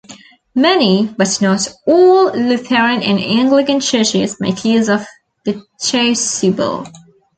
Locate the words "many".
0.55-1.13